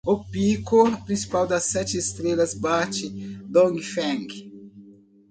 O 0.03 0.23
pico 0.25 0.89
principal 1.05 1.45
das 1.45 1.65
sete 1.65 1.95
estrelas 1.95 2.55
bate 2.55 3.07
Dongfeng 3.45 4.49